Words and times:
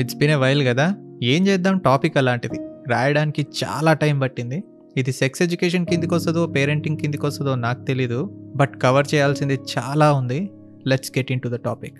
It's 0.00 0.16
been 0.16 0.30
a 0.30 0.34
while 0.34 0.66
కదా. 0.66 0.94
ఏం 1.22 1.46
చేద్దాం? 1.46 1.78
టాపిక్ 1.78 2.16
అలాంటిది. 2.16 2.58
రాయడానికి 2.88 3.46
చాలా 3.64 3.92
టైం 3.92 4.18
పట్టింది. 4.18 4.64
ఇది 4.96 5.12
సెక్స్ 5.12 5.42
ఎడ్యుకేషన్ 5.42 5.86
కిందికి 5.86 6.14
వస్తుందో 6.14 6.46
పేరెంటింగ్ 6.46 6.96
కిందికి 6.96 7.26
వస్తుందో 7.26 7.54
నాకు 7.54 7.84
తెలీదు. 7.84 8.50
బట్ 8.56 8.70
కవర్ 8.82 9.06
చేయాల్సింది 9.14 9.58
చాలా 9.78 10.12
ఉంది. 10.12 10.50
Let's 10.86 11.12
get 11.18 11.32
into 11.40 11.48
the 11.48 11.54
topic 11.54 11.94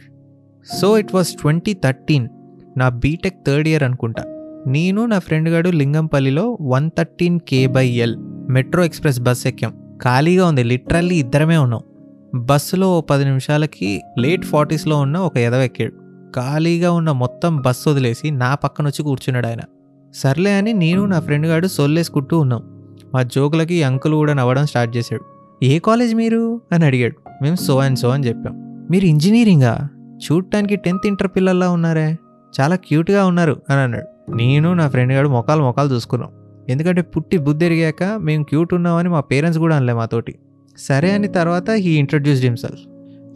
so 0.80 0.98
it 0.98 1.14
was 1.14 1.34
twenty 1.40 1.72
thirteen 1.72 2.29
నా 2.77 2.88
బీటెక్ 2.88 3.47
థర్డ్ 3.47 3.69
ఇయర్ 3.69 3.83
అనుకుంటా. 3.83 4.25
నేను 4.67 5.07
నా 5.07 5.19
ఫ్రెండ్ 5.19 5.49
గాడు 5.49 5.71
లింగంపల్లిలో 5.71 6.59
one 6.63 6.91
thirteen 6.99 7.41
K 7.41 7.67
by 7.67 7.88
L 7.88 8.17
metro 8.51 8.85
express 8.85 9.21
bus 9.21 9.47
ఎక్కాం. 9.47 9.99
ఖాళీగా 10.03 10.47
ఉంది. 10.47 10.65
లిటరల్లీ 10.65 11.17
ఇద్దరమే 11.17 11.57
ఉన్నాం. 11.57 11.81
బస్సులో 12.35 12.99
ఓ 12.99 13.01
పది 13.01 13.25
నిమిషాలకి 13.25 14.03
లేట్ 14.19 14.45
ఫార్టీస్లో 14.45 14.99
ఉన్న 14.99 15.17
ఒక 15.19 15.38
ఎదవ 15.38 15.61
ఎక్కాడు. 15.61 16.05
ఖాళీగా 16.34 16.93
ఉన్న 16.93 17.12
మొత్తం 17.12 17.56
బస్సు 17.61 17.91
వదిలేసి 17.91 18.30
నా 18.30 18.55
పక్కన 18.55 18.87
వచ్చి 18.87 19.02
కూర్చున్నాడు 19.02 19.46
ఆయన. 19.46 19.60
సర్లే 20.14 20.59
అని 20.59 20.73
నేను 20.73 21.06
నా 21.06 21.20
ఫ్రెండ్ 21.20 21.46
గాడు 21.46 21.66
సొల్లేసుకుంటూ 21.66 22.38
ఉన్నాం. 22.38 22.62
మా 23.14 23.23
జోకులకి 23.23 23.83
అంకుల్ 23.83 24.14
కూడా 24.14 24.33
నవ్వడం 24.33 24.66
స్టార్ట్ 24.66 24.97
చేశాడు. 24.97 25.24
ఏ 25.64 25.78
కాలేజ్ 25.78 26.14
మీరు? 26.14 26.60
అని 26.73 26.84
అడిగాడు. 26.84 27.28
మేము 27.42 27.56
సో 27.56 27.78
అండ్ 27.78 27.98
సో 27.98 28.09
అని 28.09 28.28
చెప్పాం. 28.28 28.86
మీరు 28.91 29.05
ఇంజనీరింగా? 29.05 29.88
చూడటానికి 29.97 30.77
టెన్త్ 30.77 31.06
ఇంటర్ 31.06 31.28
పిల్లల్లా 31.28 31.70
ఉన్నారే? 31.70 32.16
చాలా 32.61 32.77
క్యూట్గా 32.77 33.27
ఉన్నారు 33.27 33.56
అని 33.70 33.80
అన్నాడు. 33.80 34.36
నేను 34.36 34.74
నా 34.74 34.88
ఫ్రెండ్ 34.88 35.12
గాడు 35.12 35.28
మొఖాలు 35.28 35.62
మొఖాలు 35.62 35.95
చూసుకున్నాం. 35.95 36.30
ఎందుకంటే 36.69 37.02
పుట్టి 37.02 37.38
బుద్ధి 37.38 37.66
ఎరిగాక 37.66 38.02
మేము 38.02 38.45
క్యూట్ 38.45 38.74
ఉన్నామని 38.74 39.08
మా 39.08 39.20
పేరెంట్స్ 39.20 39.58
కూడా 39.58 39.77
అనలే 39.77 39.92
మాతోటి. 39.92 40.34
సరే 40.78 41.11
అని 41.11 41.28
తర్వాత 41.28 41.70
హీ 41.70 41.91
ఇంట్రడ్యూస్డ్ 41.91 42.45
హిమ్సెల్ఫ్. 42.45 42.83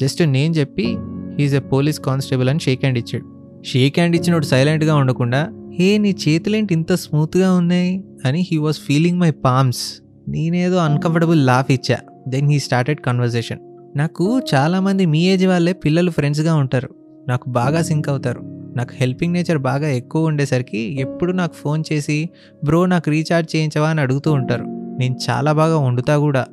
జస్ట్ 0.01 0.23
నేను 0.23 0.55
చెప్పి 0.55 0.97
ఈజ్ 1.41 1.55
ఎ 1.55 1.59
పోలీస్ 1.59 2.01
కానిస్టేబుల్ 2.01 2.49
అని 2.49 2.61
షేక్ 2.61 2.81
హ్యాండ్ 2.81 2.99
ఇచ్చాడు. 2.99 3.25
షేక్ 3.67 3.99
హ్యాండ్ 3.99 4.17
ఇచ్చినోడు 4.17 4.45
సైలెంట్గా 4.45 4.95
ఉండకుండా 4.95 5.53
హే 5.79 5.99
నీ 5.99 6.17
చేతులేంటి 6.29 6.75
ఇంత 6.75 6.93
స్మూత్గా 6.93 7.55
ఉన్నాయి? 7.55 8.05
అని 8.25 8.47
he 8.53 8.57
was 8.57 8.79
feeling 8.79 9.21
my 9.21 9.31
palms 9.31 10.03
నేనేదో 10.29 10.77
అన్కంఫర్టబుల్ 10.77 11.47
లాఫ్ 11.47 11.71
ఇచ్చా. 11.71 11.99
దెన్ 12.29 12.51
హీ 12.51 12.59
స్టార్టెడ్ 12.59 13.01
కన్వర్జేషన్ 13.01 13.59
నాకు 13.97 14.41
చాలామంది 14.55 15.07
మీ 15.07 15.29
ఏజ్ 15.29 15.47
వాళ్ళే 15.47 15.73
పిల్లలు 15.73 16.11
ఫ్రెండ్స్గా 16.11 16.55
ఉంటారు. 16.55 16.91
నాకు 17.29 17.51
బాగా 17.51 17.83
సింక్ 17.83 18.09
అవుతారు. 18.09 18.41
నాకు 18.77 18.91
హెల్పింగ్ 18.95 19.33
నేచర్ 19.35 19.59
బాగా 19.59 19.89
ఎక్కువ 19.89 20.27
ఉండేసరికి 20.27 21.01
ఎప్పుడు 21.01 21.33
నాకు 21.33 21.55
ఫోన్ 21.55 21.85
చేసి 21.93 22.29
బ్రో 22.65 22.87
నాకు 22.87 23.11
రీఛార్జ్ 23.11 23.57
చేయించవా? 23.57 23.89
అని 23.89 24.01
అడుగుతూ 24.01 24.33
ఉంటారు. 24.33 24.65
నేను 24.99 25.17
చాలా 25.31 25.53
బాగా 25.53 25.79
వండుతా 25.79 26.19
కూడా. 26.19 26.47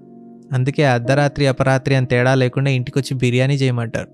అందుకే 0.53 0.83
అర్ధరాత్రి 0.83 1.47
అపరాత్రి 1.47 1.95
అని 1.95 2.05
తేడా 2.05 2.35
లేకుండా 2.35 2.71
ఇంటికి 2.71 2.99
వచ్చి 2.99 3.17
బిర్యానీ 3.17 3.53
చేయమంటారు. 3.53 4.07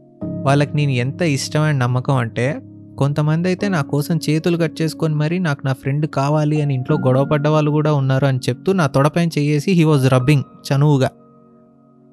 వాళ్ళకి 0.44 0.76
నేను 0.76 0.92
ఎంత 0.92 1.22
ఇష్టమైన 1.22 1.76
నమ్మకం 1.76 2.16
అంటే 2.16 2.62
కొంతమంది 2.98 3.48
అయితే 3.48 3.68
నా 3.68 3.82
కోసం 3.82 4.18
చేతులు 4.18 4.58
కట్ 4.58 4.82
చేసుకొని 4.82 5.16
మరీ 5.16 5.40
నాకు 5.40 5.62
నా 5.66 5.74
ఫ్రెండ్ 5.74 6.08
కావాలి 6.08 6.62
అని 6.62 6.74
ఇంట్లో 6.74 6.98
గొడవ 6.98 7.26
పడ్డ 7.26 7.48
వాళ్ళు 7.48 7.72
కూడా 7.72 7.94
ఉన్నారు 7.94 8.26
అని 8.26 8.38
చెప్తూ 8.38 8.74
నా 8.74 8.88
తొడపైన 8.88 9.30
చేసి 9.38 9.72
హీ 9.72 9.84
వాజ్ 9.84 10.10
రబ్బింగ్ 10.10 10.44
చనువుగా. 10.74 11.10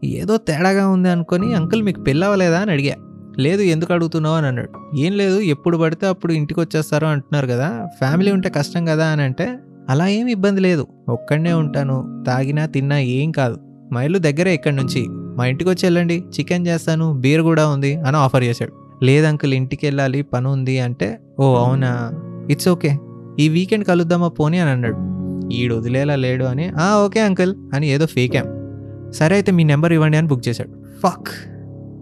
ఏదో 0.05 0.37
తేడాగా 0.37 0.89
ఉంది 0.89 1.09
అనుకొని 1.09 1.55
అంకుల్ 1.55 1.83
మీకు 1.83 2.01
పెళ్ళవలేదా 2.01 2.61
అని 2.61 2.71
అడిగా. 2.73 2.95
లేదు 3.39 3.63
ఎందుకు 3.63 3.93
అడుగుతున్నావు? 3.93 4.37
అని 4.37 4.47
అన్నాడు. 4.47 4.97
ఏం 4.99 5.13
లేదు 5.13 5.41
ఎప్పుడు 5.41 5.77
పడితే 5.77 6.07
అప్పుడు 6.07 6.33
ఇంటికి 6.33 6.61
వచ్చేస్తారు 6.61 7.07
అంటున్నారు 7.07 7.47
కదా 7.47 7.87
ఫ్యామిలీ 7.99 8.31
ఉంటే 8.31 8.49
కష్టం 8.49 8.85
కదా 8.85 9.07
అని 9.07 9.23
అంటే 9.23 9.59
అలా 9.89 10.09
ఏం 10.09 10.29
ఇబ్బంది 10.29 10.61
లేదు 10.61 10.89
ఒక్కడనే 11.09 11.53
ఉంటాను 11.53 12.25
తాగినా 12.27 12.67
తిన్నా 12.67 12.99
ఏం 12.99 13.31
కాదు 13.31 13.61
మైళ్ళు 13.93 14.19
దగ్గరే 14.19 14.55
ఇక్కడి 14.55 14.77
నుంచి. 14.77 15.20
మా 15.41 15.47
ఇంటికి 15.47 15.71
వచ్చి 15.71 15.87
వెళ్ళండి 15.87 16.25
చికెన్ 16.39 16.67
చేస్తాను 16.67 17.13
బీర్ 17.13 17.43
కూడా 17.43 17.69
ఉంది 17.69 17.95
అని 17.95 18.17
ఆఫర్ 18.17 18.45
చేశాడు. 18.45 18.73
లేదు 19.03 19.27
అంకుల్ 19.27 19.55
ఇంటికి 19.55 19.87
వెళ్ళాలి 19.87 20.23
పని 20.23 20.47
ఉంది 20.47 20.79
అంటే 20.79 21.19
ఓ 21.41 21.57
అవునా? 21.57 22.13
It's 22.51 22.69
okay. 22.69 22.99
ఈ 23.39 23.49
వీకెండ్ 23.49 23.87
కలుద్దామా 23.87 24.29
పోనీ 24.29 24.59
అని 24.59 24.71
అన్నాడు. 24.71 24.97
ఈడు 25.53 25.75
వదిలేలా 25.75 26.17
లేడు 26.17 26.45
అని 26.45 26.69
ఆ 26.69 26.97
ఓకే 26.97 27.21
అంకుల్ 27.21 27.55
అని 27.75 27.91
ఏదో 27.91 28.07
ఫేకాం. 28.07 28.47
సరే 29.13 29.35
అయితే 29.35 29.53
మీ 29.53 29.65
నెంబర్ 29.65 29.93
ఇవ్వండి 29.93 30.17
అని 30.17 30.29
బుక్ 30.29 30.49
చేశాడు. 30.49 31.01
ఫక్! 31.03 31.29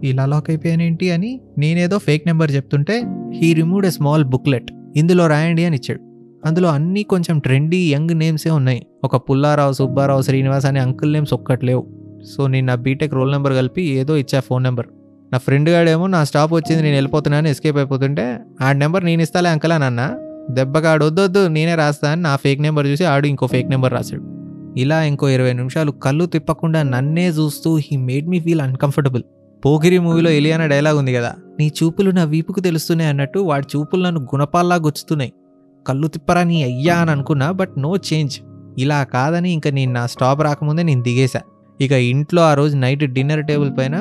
ఇలా 0.03 0.25
లాక్ 0.25 0.49
అయిపోయానేంటి 0.49 1.11
అని 1.11 1.41
నేనేదో 1.57 1.97
ఫేక్ 1.97 2.27
నెంబర్ 2.27 2.51
చెప్తుంటే 2.51 3.03
he 3.33 3.53
remove 3.53 3.85
a 3.85 3.89
small 3.89 4.23
booklet 4.23 4.71
ఇందులో 4.95 5.27
రాయండి 5.27 5.65
అని 5.65 5.75
ఇచ్చాడు. 5.75 5.99
అందులో 6.45 6.69
అన్నీ 6.69 7.03
కొంచెం 7.03 7.39
ట్రెండీ 7.39 7.93
యంగ్ 7.93 8.19
నేమ్సే 8.19 8.49
ఉన్నాయి. 8.49 8.85
ఒక 9.03 9.15
పుల్లారావు 9.15 9.73
సుబ్బారావు 9.73 10.21
శ్రీనివాస్ 10.21 10.65
అనే 10.65 10.79
అంకుల్ 10.79 11.13
నేమ్స్ 11.13 11.33
ఒక్కట్లేవు 11.33 11.98
సో 12.23 12.47
నేను 12.47 12.67
నా 12.67 12.75
బీటెక్ 12.75 13.13
రోల్ 13.13 13.31
నెంబర్ 13.31 13.53
కలిపి 13.53 13.81
ఏదో 13.81 14.17
ఇచ్చా 14.17 14.39
ఫోన్ 14.39 14.63
నెంబర్. 14.63 14.85
నా 15.33 15.37
ఫ్రెండ్ 15.37 15.69
గాడేమో 15.69 16.07
నా 16.07 16.23
స్టాప్ 16.23 16.53
వచ్చింది 16.53 16.81
నేను 16.83 16.95
వెళ్ళిపోతున్నాను 16.95 17.47
ఎస్కేప్ 17.47 17.77
అయిపోతుంటే 17.77 18.39
ఆ 18.61 18.71
నెంబర్ 18.71 19.05
నేను 19.05 19.21
ఇస్తాలే 19.21 19.49
అంకల్ 19.49 19.71
అని 19.71 19.85
అన్న. 19.85 20.15
దెబ్బగాడు 20.51 21.05
వద్దొద్దు 21.05 21.47
నేనే 21.47 21.75
రాస్తా 21.75 22.11
అని 22.11 22.21
నా 22.21 22.35
ఫేక్ 22.35 22.61
నెంబర్ 22.61 22.87
చూసి 22.87 23.05
ఆడు 23.05 23.27
ఇంకో 23.27 23.47
ఫేక్ 23.47 23.69
నెంబర్ 23.69 23.93
రాశాడు. 23.93 24.23
ఇలా 24.77 25.03
ఇంకో 25.03 25.29
ఇరవై 25.29 25.53
నిమిషాలు 25.53 25.91
కళ్ళు 25.91 26.25
తిప్పకుండా 26.25 26.83
నన్నే 26.83 27.29
చూస్తూ 27.29 27.77
he 27.77 27.97
made 27.97 28.27
me 28.27 28.39
feel 28.39 28.61
uncomfortable 28.61 29.23
Pokiri 29.65 29.99
మూవీలో 29.99 30.31
ఎలియానా 30.31 30.65
డైలాగ్ 30.65 30.97
ఉంది 30.97 31.13
కదా 31.13 31.35
నీ 31.59 31.71
చూపులు 31.83 32.11
నా 32.11 32.23
వీపుకు 32.23 32.59
తెలుస్తున్నాయి 32.59 33.09
అన్నట్టు 33.09 33.39
వాడి 33.39 33.67
చూపులు 33.77 34.03
నన్ను 34.03 34.21
గుణపాల్లా 34.21 34.75
గుచ్చుతున్నాయి. 34.75 35.33
కళ్ళు 35.87 36.07
తిప్పరా 36.07 36.43
నీ 36.43 36.63
అయ్యా 36.63 36.95
అని 36.95 37.11
అనుకున్నా 37.11 37.51
బట్ 37.51 37.69
నో 37.77 37.95
చేంజ్. 37.95 38.39
ఇలా 38.77 39.03
కాదని 39.03 39.51
ఇంకా 39.51 39.69
నేను 39.69 39.93
నా 39.93 40.05
స్టాప్ 40.05 40.41
రాకముందే 40.41 40.83
నేను 40.83 41.03
దిగేశా. 41.03 41.41
ఇక 41.81 41.91
ఇంట్లో 41.91 42.41
ఆ 42.41 42.53
రోజు 42.53 42.77
నైట్ 42.77 43.13
డిన్నర్ 43.13 43.45
టేబుల్ 43.45 43.71
పైన 43.77 43.95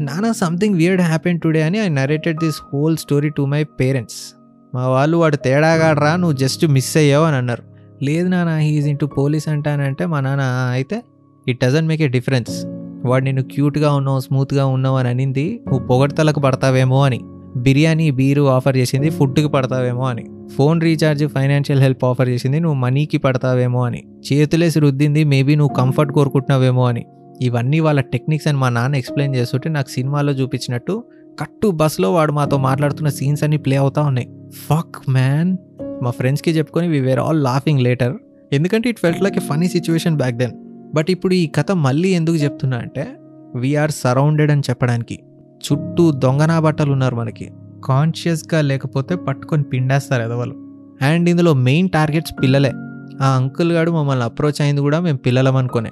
నానా 0.00 0.32
సంథింగ్ 0.32 0.74
వియర్డ్ 0.74 1.02
హ్యాపెన్ 1.02 1.40
టుడే 1.40 1.62
అని 1.62 1.78
I 1.78 1.88
narrated 1.88 2.38
this 2.38 2.56
whole 2.72 2.96
story 2.96 3.28
to 3.28 3.42
my 3.42 3.64
parents 3.64 4.34
మా 4.74 4.88
వాళ్ళు 4.88 5.16
వాడు 5.16 5.36
తేడాగాడరా 5.36 6.16
నువ్వు 6.16 6.36
జస్ట్ 6.36 6.66
మిస్ 6.66 6.96
అయ్యావు 6.96 7.24
అని 7.24 7.36
అన్నారు. 7.36 7.62
లేదు 8.04 8.28
నాన్న 8.28 8.56
హీఈస్ 8.56 8.86
ఇంటూ 8.86 9.06
పోలీస్ 9.06 9.48
అంటానంటే 9.48 10.06
మా 10.06 10.20
నాన్న 10.20 10.40
అయితే 10.72 11.02
it 11.48 11.64
doesn't 11.64 11.88
make 11.88 12.02
a 12.02 12.08
difference 12.08 12.66
వాడు 13.06 13.24
నేను 13.24 13.42
క్యూట్గా 13.42 13.94
ఉన్నావు 13.94 14.20
స్మూత్గా 14.20 14.66
ఉన్నావు 14.66 14.96
అని 14.96 15.08
అనింది. 15.08 15.60
నువ్వు 15.66 15.86
పొగడతలకు 15.86 16.40
పడతావేమో 16.40 17.04
అని. 17.04 17.20
బిర్యానీ 17.56 18.10
బీరు 18.10 18.42
ఆఫర్ 18.42 18.76
చేసింది 18.76 19.10
ఫుడ్కి 19.10 19.48
పడతావేమో 19.48 20.02
అని. 20.02 20.26
Phone 20.56 20.82
recharge 20.82 21.28
financial 21.28 21.80
help 21.80 22.04
offer 22.04 22.28
చేసింది 22.28 22.60
నువ్వు 22.60 22.78
మనీకి 22.78 23.18
పడతావేమో 23.18 23.84
అని. 23.84 24.04
చేతులేసి 24.32 24.80
రుద్దింది 24.80 25.24
మేబీ 25.24 25.54
నువ్వు 25.54 25.74
కంఫర్ట్ 25.74 26.12
కోరుకుంటున్నావేమో 26.12 26.88
అని. 26.88 27.04
ఇవన్నీ 27.40 27.80
వాళ్ళ 27.80 28.00
టెక్నిక్స్ 28.00 28.48
అని 28.48 28.58
మా 28.58 28.68
నాన్న 28.68 28.96
ఎక్స్ప్లెయిన్ 28.96 29.34
చేస్తుంటే 29.36 29.68
నాకు 29.68 29.88
సినిమాలో 29.88 30.32
చూపించినట్టు 30.32 31.04
కట్టు 31.40 31.68
బస్లో 31.68 32.12
వాడు 32.12 32.32
మాతో 32.32 32.56
మాట్లాడుతున్న 32.56 33.08
సీన్స్ 33.08 33.42
అన్ని 33.42 33.56
ప్లే 33.56 33.76
అవుతా 33.76 34.02
ఉన్నాయి. 34.02 34.28
ఫక్ 34.66 35.10
మ్యాన్ 35.10 35.56
మా 36.02 36.10
ఫ్రెండ్స్కి 36.10 36.50
చెప్పుకొని 36.50 36.88
we 36.88 37.00
were 37.00 37.18
all 37.18 37.44
laughing 37.44 37.80
later 37.80 38.16
ఎందుకంటే 38.52 38.88
it 38.88 38.98
felt 38.98 39.22
like 39.22 39.36
a 39.36 39.40
funny 39.40 39.68
situation 39.68 40.16
back 40.16 40.36
then 40.36 40.52
but 40.94 41.06
ఇప్పుడు 41.10 41.34
ఈ 41.34 41.46
కథ 41.46 41.72
మళ్ళీ 41.72 42.08
ఎందుకు 42.08 42.36
చెప్తున్నా 42.36 42.78
అంటే 42.78 43.08
వీఆర్ 43.56 43.90
సరౌండెడ్ 43.90 44.50
అని 44.50 44.62
చెప్పడానికి. 44.70 45.18
చుట్టూ 45.56 46.10
దొంగనా 46.10 46.60
బట్టలు 46.60 46.92
ఉన్నారు 46.92 47.16
మనకి. 47.16 47.50
కాన్షియస్గా 47.84 48.60
లేకపోతే 48.60 49.14
పట్టుకొని 49.14 49.62
పిండేస్తారు 49.62 50.22
ఎదవలు. 50.22 50.54
అండ్ 51.02 51.30
ఇందులో 51.30 51.54
మెయిన్ 51.54 51.88
టార్గెట్స్ 51.88 52.32
పిల్లలే. 52.42 52.72
ఆ 53.22 53.28
అంకుల్ 53.28 53.72
గాడు 53.72 53.90
మమ్మల్ని 53.90 54.24
అప్రోచ్ 54.24 54.62
అయింది 54.62 54.80
కూడా 54.80 55.00
మేము 55.00 55.18
పిల్లలం 55.18 55.56
అనుకునే 55.56 55.90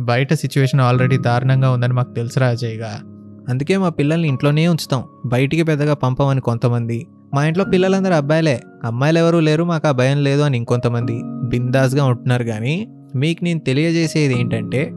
బయట 0.00 0.34
సిచ్యువేషన్ 0.34 0.80
ఆల్రెడీ 0.80 1.18
దారుణంగా 1.18 1.70
ఉందని 1.70 1.92
మాకు 1.92 2.14
తెలుసురా 2.14 2.46
అజయ్గా 2.46 3.00
అందుకే 3.48 3.76
మా 3.76 3.88
పిల్లల్ని 3.88 4.28
ఇంట్లోనే 4.28 4.68
ఉంచుతాం. 4.68 5.04
బయటికి 5.26 5.62
పెద్దగా 5.62 5.94
పంపమని 5.94 6.40
కొంతమంది. 6.40 7.06
మా 7.34 7.46
ఇంట్లో 7.46 7.64
పిల్లలందరూ 7.64 8.14
అబ్బాయిలే. 8.14 8.60
అమ్మాయిలు 8.84 9.18
ఎవరూ 9.18 9.40
లేరు 9.40 9.64
మాకు 9.64 9.88
ఆ 9.88 9.90
భయం 9.90 10.24
లేదు 10.24 10.40
అని 10.40 10.56
ఇంకొంతమంది 10.56 11.20
బిందాస్గా 11.24 12.04
ఉంటున్నారు 12.04 12.44
కానీ 12.44 12.88
మీకు 13.16 13.44
నేను 13.44 13.60
తెలియజేసేది 13.60 14.40
ఏంటంటే 14.40 14.90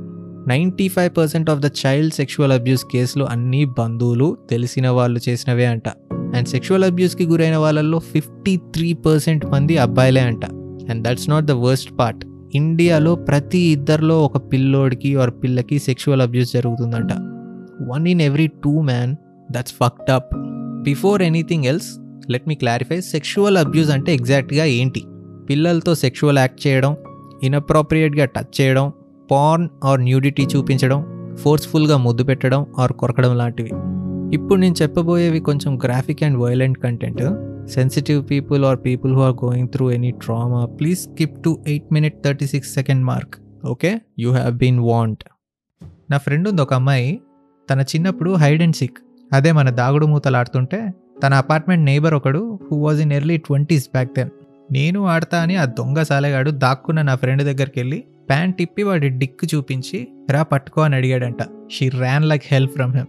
ninety 0.48 0.88
five 0.88 1.18
percent 1.18 1.50
of 1.50 1.60
the 1.60 1.66
child 1.66 2.14
sexual 2.14 2.52
abuse 2.52 2.86
కేసులు 2.92 3.26
అన్నీ 3.26 3.66
బంధువులు 3.66 4.38
తెలిసిన 4.50 4.90
వాళ్ళు 4.90 5.30
చేసినవే 5.30 5.66
అంట. 5.66 5.90
అండ్ 6.14 6.48
సెక్షువల్ 6.48 6.84
అబ్యూస్కి 6.84 7.26
గురైన 7.26 7.58
వాళ్ళల్లో 7.58 8.00
ఫిఫ్టీ 8.00 8.58
త్రీ 8.58 8.94
పర్సెంట్ 8.94 9.46
మంది 9.46 9.78
అబ్బాయిలే 9.78 10.22
అంట. 10.22 10.46
And 10.90 11.08
that's 11.08 11.30
not 11.30 11.46
the 11.46 11.52
worst 11.52 12.00
part. 12.00 12.26
ఇండియాలో 12.56 13.16
ప్రతి 13.16 13.60
ఇద్దరిలో 13.60 14.26
ఒక 14.26 14.38
పిల్లోడికి 14.38 15.16
ఆర్ 15.16 15.32
పిల్లకి 15.32 15.80
సెక్షువల్ 15.80 16.22
అబ్యూస్ 16.22 16.54
జరుగుతుందంట. 16.54 17.14
One 17.90 18.08
in 18.08 18.22
every 18.22 18.48
two 18.48 18.82
man 18.82 19.16
that's 19.52 19.74
fucked 19.74 20.12
up 20.12 20.26
before 20.84 21.22
anything 21.22 21.66
else 21.66 22.00
let 22.32 22.48
me 22.48 22.56
clarify 22.56 23.02
sexual 23.02 23.58
abuse 23.58 23.90
అంటే 23.90 24.14
ఎగ్జాక్ట్గా 24.14 24.66
ఏంటి? 24.66 25.04
పిల్లలతో 25.50 25.96
సెక్షువల్ 25.96 26.38
యాక్ట్ 26.38 26.68
చేయడం 26.68 26.96
ఇన్అప్రోప్రియేట్గా 27.44 28.26
టచ్ 28.26 28.62
చేయడం 28.62 28.92
పార్న్ 29.32 29.70
ఆర్ 29.84 30.02
న్యూడిటీ 30.02 30.48
చూపించడం 30.56 31.06
ఫోర్స్ఫుల్గా 31.36 31.98
ముద్దు 31.98 32.24
పెట్టడం 32.24 32.66
ఆర్ 32.80 32.94
కొరకడం 32.94 33.38
లాంటివి. 33.38 33.72
ఇప్పుడు 34.36 34.60
నేను 34.60 34.76
చెప్పబోయేవి 34.82 35.40
కొంచెం 35.40 35.78
graphic 35.78 36.24
and 36.24 36.38
violent 36.38 36.80
content 36.80 37.22
sensitive 37.70 38.30
people 38.30 38.66
or 38.66 38.80
people 38.86 39.14
who 39.14 39.22
are 39.22 39.46
going 39.46 39.68
through 39.68 39.92
any 39.92 40.12
trauma 40.12 40.66
please 40.66 41.00
skip 41.00 41.44
to 41.44 41.64
eight 41.68 41.94
minute 41.94 42.24
thirty 42.24 42.48
six 42.48 42.74
second 42.74 43.06
mark 43.06 43.36
okay 43.68 44.02
you 44.20 44.32
have 44.32 44.56
been 44.56 44.80
warned 44.80 45.24
నా 46.12 46.18
ఫ్రెండ్ 46.18 46.48
ఉంది 46.48 46.62
ఒక 46.62 46.74
అమ్మాయి. 46.74 47.20
తన 47.70 47.82
చిన్నప్పుడు 47.82 48.32
హైడ్ 48.32 48.64
అండ్ 48.64 48.76
సిక్ 48.76 48.98
అదే 49.34 49.52
మన 49.52 49.70
దాగుడు 49.70 50.06
మూతలాడుతుంటే 50.06 50.94
తన 51.24 51.34
అపార్ట్మెంట్ 51.34 51.86
నేబర్ 51.86 52.14
ఒకడు 52.14 52.60
who 52.72 52.78
was 52.78 53.02
in 53.02 53.14
early 53.14 53.38
twenties 53.38 53.88
back 53.88 54.12
then 54.18 54.30
నేను 54.72 55.08
ఆడతా 55.08 55.42
అని 55.42 55.56
ఆ 55.56 55.66
దొంగ 55.66 56.04
సాలెగాడు 56.04 56.52
దాక్కున్న 56.52 57.02
నా 57.02 57.16
ఫ్రెండ్ 57.16 57.44
దగ్గరికి 57.44 57.80
వెళ్ళి 57.80 58.04
ప్యాంట్ 58.30 58.58
తిప్పి 58.58 58.84
వాడి 58.84 59.10
డిక్ 59.10 59.56
చూపించి 59.56 60.08
రా 60.30 60.44
పట్టుకో 60.44 60.82
అని 60.82 60.96
అడిగాడంట. 60.96 61.38
She 61.72 61.90
ran 61.90 62.26
like 62.26 62.44
help 62.46 62.72
from 62.72 62.94
him 62.94 63.08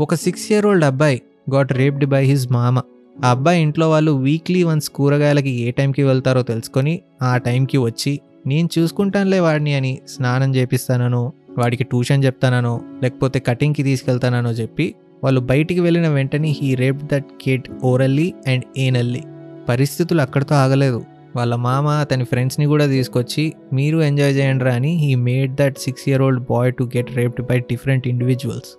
ఒక 0.00 0.14
సిక్స్ 0.14 0.52
ఇయర్ 0.52 0.66
ఓల్డ్ 0.66 0.84
అబ్బాయి 0.84 1.22
గాట్ 1.54 1.72
రేప్డ్ 1.72 2.06
బై 2.06 2.24
హిజ్ 2.24 2.52
మామ 2.52 2.78
ఆ 3.24 3.30
అబ్బాయి 3.30 3.62
ఇంట్లో 3.62 3.90
వాళ్ళు 3.90 4.12
వీక్లీ 4.12 4.62
వన్స్ 4.62 4.88
కూరగాయలకి 4.88 5.50
ఏ 5.50 5.70
టైంకి 5.70 6.02
వెళ్తారో 6.02 6.42
తెలుసుకొని 6.42 7.00
ఆ 7.22 7.36
టైంకి 7.36 7.78
వచ్చి 7.78 8.20
నేను 8.46 8.68
చూసుకుంటానులే 8.78 9.40
వాడిని 9.40 9.74
అని 9.74 9.98
స్నానం 10.08 10.54
చేపిస్తానను 10.54 11.32
వాడికి 11.58 11.84
ట్యూషన్ 11.84 12.24
చెప్తానను 12.24 12.80
లేకపోతే 13.02 13.38
కటింగ్కి 13.38 13.82
తీసుకెళ్తానో 13.82 14.50
చెప్పి 14.50 14.94
వాళ్ళు 15.24 15.40
బయటికి 15.40 15.80
వెళ్ళిన 15.80 16.08
వెంటనే 16.08 16.48
he 16.48 16.74
rape 16.74 17.04
that 17.04 17.24
kid 17.40 17.62
orally 17.84 18.34
and 18.46 18.64
anally 18.78 19.22
పరిస్థితులు 19.68 20.22
అక్కడితో 20.22 20.54
ఆగలేదు. 20.54 21.02
వాళ్ళ 21.36 21.54
మామ 21.54 21.88
అతని 21.88 22.24
ఫ్రెండ్స్ని 22.24 22.66
కూడా 22.66 22.86
తీసుకొచ్చి 22.86 23.52
మీరు 23.72 24.02
ఎంజాయ్ 24.02 24.34
చేయండి 24.34 24.64
అని 24.64 24.96
he 24.96 25.14
made 25.14 25.56
that 25.56 25.78
six 25.78 26.08
year 26.08 26.22
old 26.22 26.44
boy 26.50 26.72
to 26.74 26.90
get 26.96 27.16
raped 27.16 27.46
by 27.46 27.58
different 27.58 28.08
individuals 28.08 28.76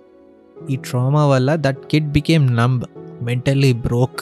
ఈ 0.70 0.76
ట్రామా 0.76 1.26
వల్ల 1.26 1.54
that 1.54 1.78
kid 1.90 2.12
became 2.12 2.56
numb 2.56 2.84
mentally 3.22 3.72
broke 3.72 4.20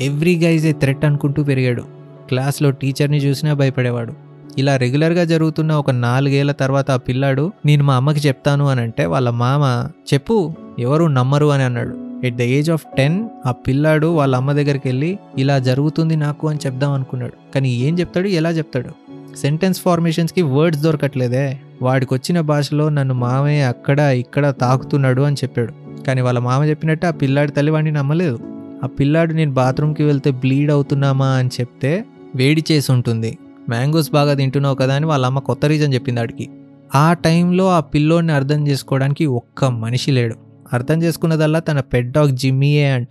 every 0.00 0.40
guy's 0.44 0.66
a 0.66 0.72
threat 0.72 1.04
అనుకుంటూ 1.04 1.44
పెరిగాడు. 1.44 1.82
క్లాస్లో 2.28 2.70
టీచర్ని 2.70 3.16
చూసినా 3.16 3.52
భయపడేవాడు. 3.52 4.12
ఇలా 4.58 4.76
రెగ్యులర్గా 4.76 5.24
జరుగుతున్న 5.24 5.72
ఒక 5.72 5.90
నాలుగేళ్ళ 5.90 6.52
తర్వాత 6.52 6.90
ఆ 6.90 6.96
పిల్లాడు 6.96 7.52
నేను 7.66 7.84
మా 7.84 7.96
అమ్మకి 7.96 8.28
చెప్తాను 8.28 8.68
అని 8.68 8.80
అంటే 8.80 9.04
వాళ్ళ 9.04 9.30
మామ 9.30 9.90
చెప్పు 10.14 10.54
ఎవరు 10.78 11.04
నమ్మరు 11.04 11.46
అని 11.46 11.62
అన్నాడు. 11.62 11.96
At 12.26 12.36
the 12.36 12.42
age 12.42 12.70
of 12.70 12.84
ten 12.96 13.28
ఆ 13.46 13.50
పిల్లాడు 13.50 14.06
వాళ్ళ 14.06 14.36
అమ్మ 14.36 14.52
దగ్గరికి 14.52 14.88
వెళ్ళి 14.88 15.18
ఇలా 15.38 15.58
జరుగుతుంది 15.58 16.16
నాకు 16.16 16.48
అని 16.48 16.58
చెప్దాం 16.66 16.92
అనుకున్నాడు. 16.92 17.52
కానీ 17.52 17.74
ఏం 17.76 17.98
చెప్తాడు 17.98 18.28
ఎలా 18.28 18.50
చెప్తాడు? 18.50 18.88
సెంటెన్స్ 19.36 19.80
ఫార్మేషన్స్కి 19.80 20.42
వర్డ్స్ 20.42 20.82
దొరకట్లేదే. 20.82 21.58
వాడికి 21.82 22.14
వచ్చిన 22.14 22.40
భాషలో 22.40 22.88
నన్ను 22.88 23.14
మామయ్య 23.14 23.62
అక్కడ 23.62 24.00
ఇక్కడ 24.00 24.50
తాకుతున్నాడు 24.50 25.22
అని 25.22 25.36
చెప్పాడు. 25.36 26.02
కానీ 26.02 26.20
వాళ్ళ 26.20 26.38
మామ 26.38 26.64
చెప్పినట్టు 26.64 27.06
ఆ 27.06 27.10
పిల్లాడి 27.10 27.52
తల్లి 27.52 27.72
వాడిని 27.72 27.92
నమ్మలేదు. 27.92 28.55
ఆ 28.84 28.86
పిల్లాడు 28.86 29.32
నేను 29.32 29.52
బాత్రూమ్కి 29.52 30.02
వెళ్తే 30.02 30.30
బ్లీడ్ 30.30 30.70
అవుతున్నామా? 30.70 31.26
అని 31.26 31.48
చెప్తే 31.60 32.04
వేడి 32.34 32.64
చేసి 32.72 32.92
ఉంటుంది. 32.92 33.38
మ్యాంగోస్ 33.68 34.10
బాగా 34.10 34.34
తింటున్నావు 34.34 34.74
కదా 34.74 34.94
అని 34.94 35.06
వాళ్ళ 35.06 35.26
అమ్మ 35.26 35.38
కొత్త 35.38 35.64
రీజన్ 35.64 35.94
చెప్పింది 35.94 36.20
ఆడికి. 36.20 36.48
ఆ 36.94 37.12
టైంలో 37.12 37.68
ఆ 37.68 37.80
పిల్లోడిని 37.80 38.32
అర్థం 38.32 38.68
చేసుకోవడానికి 38.68 39.26
ఒక్క 39.26 39.64
మనిషి 39.64 40.10
లేడు. 40.10 40.34
అర్థం 40.72 41.02
చేసుకున్నదల్లా 41.02 41.58
తన 41.58 41.80
పెడ్ 41.80 42.12
డాగ్ 42.12 42.36
జిమ్మీయే 42.36 42.90
అంట. 42.90 43.08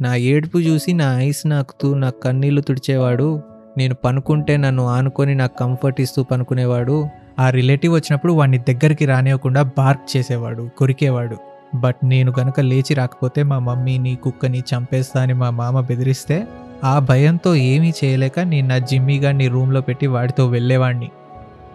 నా 0.00 0.14
ఏడుపు 0.14 0.58
చూసి 0.58 0.92
నా 0.92 1.20
ఐస్ 1.20 1.46
నాకుతూ 1.46 1.94
నా 1.94 2.10
కన్నీళ్ళు 2.10 2.60
తుడిచేవాడు 2.60 3.42
నేను 3.78 3.94
పనుకుంటే 3.94 4.56
నన్ను 4.56 4.86
ఆనుకొని 4.86 5.34
నాకు 5.34 5.58
కంఫర్ట్ 5.58 6.00
ఇస్తూ 6.00 6.22
పనుకునేవాడు 6.22 7.06
ఆ 7.38 7.50
రిలేటివ్ 7.50 7.94
వచ్చినప్పుడు 7.94 8.32
వాడిని 8.32 8.58
దగ్గరికి 8.58 9.06
రానివ్వకుండా 9.06 9.62
బార్క్ 9.62 10.16
చేసేవాడు 10.16 10.68
కొరికేవాడు. 10.78 11.36
బట్ 11.74 11.96
నేను 12.04 12.32
గనక 12.40 12.60
లేచి 12.60 12.94
రాకపోతే 12.94 13.42
మా 13.42 13.58
మమ్మీని 13.58 14.16
కుక్కని 14.16 14.60
చంపేస్తా 14.60 15.22
అని 15.22 15.34
మా 15.34 15.50
మామ 15.50 15.80
బెదిరిస్తే 15.80 16.46
ఆ 16.84 16.98
భయంతో 16.98 17.54
ఏమీ 17.54 17.92
చేయలేక 18.04 18.40
నేను 18.40 18.68
నా 18.68 18.78
జిమ్మీగాడిని 18.78 19.48
రూమ్లో 19.48 19.80
పెట్టి 19.80 20.06
వాడితో 20.06 20.46
వెళ్ళేవాడిని 20.46 21.10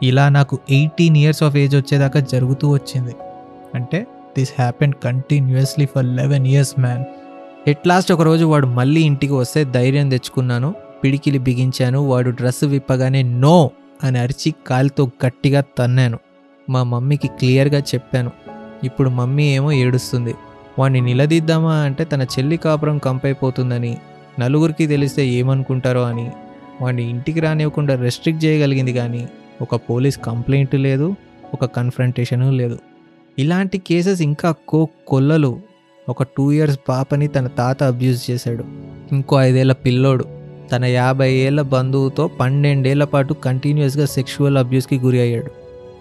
ఇలా 0.03 0.29
నాకు 0.29 0.59
ఎయిటీన్ 0.69 1.17
ఇయర్స్ 1.17 1.43
ఆఫ్ 1.43 1.55
ఏజ్ 1.55 1.75
వచ్చేదాకా 1.75 2.19
జరుగుతూ 2.19 2.69
వచ్చింది. 2.69 3.15
అంటే 3.75 4.07
this 4.37 4.53
happen 4.59 4.93
continuously 5.03 5.85
for 5.85 6.05
eleven 6.05 6.47
years 6.47 6.79
man 6.79 7.03
at 7.69 7.87
last 7.87 8.11
ఒకరోజు 8.11 8.45
వాడు 8.45 8.67
మళ్ళీ 8.67 9.01
ఇంటికి 9.01 9.33
వస్తే 9.33 9.63
ధైర్యం 9.63 10.09
తెచ్చుకున్నాను 10.09 10.75
పిడికిలి 11.03 11.37
బిగించాను 11.37 11.99
వాడు 11.99 12.29
డ్రెస్ 12.29 12.63
విప్పగానే 12.63 13.23
నో 13.23 13.71
అని 14.03 14.19
అరిచి 14.19 14.53
కాలితో 14.67 15.11
గట్టిగా 15.25 15.63
తన్నాను. 15.79 16.19
మా 16.69 16.83
మమ్మీకి 16.83 17.27
క్లియర్గా 17.27 17.79
చెప్పాను. 17.79 18.31
ఇప్పుడు 18.83 19.09
మమ్మీ 19.09 19.55
ఏమో 19.55 19.71
ఏడుస్తుంది. 19.71 20.35
వాడిని 20.79 21.01
నిలదీద్దామా 21.01 21.75
అంటే 21.75 22.03
తన 22.03 22.21
చెల్లి 22.21 22.57
కాపురం 22.57 22.97
కంపైపోతుందని 22.97 23.97
నలుగురికి 24.39 24.87
తెలిస్తే 24.87 25.27
ఏమనుకుంటారో 25.27 26.03
అని. 26.03 26.31
వాడిని 26.81 27.09
ఇంటికి 27.09 27.39
రానివ్వకుండా 27.39 27.95
రెస్ట్రిక్ట్ 27.95 28.45
చేయగలిగింది 28.45 28.93
కానీ 28.93 29.27
ఒక 29.61 29.75
పోలీస్ 29.75 30.19
కంప్లైంట్ 30.19 30.75
లేదు 30.75 31.15
ఒక 31.53 31.65
కన్ఫ్రంటేషను 31.65 32.51
లేదు. 32.51 32.79
ఇలాంటి 33.39 33.77
కేసెస్ 33.77 34.21
ఇంకా 34.21 34.55
కో 34.67 34.87
కొల్లలు. 35.07 35.59
ఒక 36.09 36.23
టూ 36.23 36.51
ఇయర్స్ 36.51 36.79
పాపని 36.89 37.27
తన 37.27 37.47
తాత 37.47 37.83
అబ్యూజ్ 37.83 38.31
చేశాడు. 38.31 38.63
ఇంకో 39.11 39.41
ఐదేళ్ళ 39.41 39.73
పిల్లోడు. 39.73 40.25
తన 40.71 40.85
యాభై 40.85 41.33
ఏళ్ళ 41.33 41.61
బంధువుతో 41.61 42.27
పన్నెండేళ్ళ 42.27 43.03
పాటు 43.03 43.33
కంటిన్యూస్గా 43.33 44.05
సెక్షువల్ 44.05 44.57
అబ్యూస్కి 44.57 44.99
గురి 44.99 45.21
అయ్యాడు. 45.21 45.51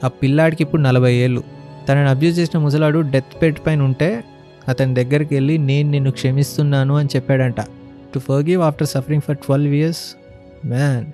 ఆ 0.05 0.09
పిల్లాడికి 0.09 0.63
ఇప్పుడు 0.63 0.83
నలభై 0.83 1.15
ఏళ్ళు. 1.15 1.43
తనని 1.89 2.09
అబ్యూజ్ 2.09 2.39
చేసిన 2.39 2.61
ముసలాడు 2.61 2.99
డెత్ 2.99 3.35
బెడ్ 3.41 3.57
పైన 3.67 3.83
ఉంటే 3.83 4.25
అతని 4.69 4.95
దగ్గరికి 4.95 5.35
వెళ్ళి 5.35 5.59
నేను 5.59 5.91
నిన్ను 5.91 6.11
క్షమిస్తున్నాను 6.11 6.97
అని 6.97 7.09
చెప్పాడంట. 7.17 7.61
To 8.15 8.19
forgive 8.19 8.63
after 8.63 8.87
suffering 8.87 9.23
for 9.23 9.37
twelve 9.37 9.75
years 9.75 10.03
man 10.67 11.07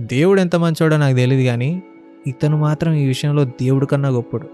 దేవుడు 0.00 0.40
ఎంత 0.40 0.56
మంచోడో 0.56 0.96
నాకు 0.96 1.16
తెలియదు 1.16 1.44
కానీ 1.46 1.82
ఇతను 2.26 2.56
మాత్రం 2.56 2.92
ఈ 2.92 3.06
విషయంలో 3.06 3.44
దేవుడు 3.44 3.86
కన్నా 3.86 4.08
గొప్పడు. 4.08 4.46